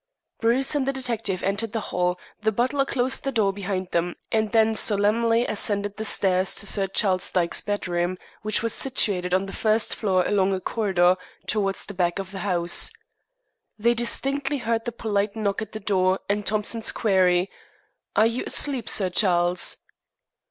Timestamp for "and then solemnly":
4.31-5.45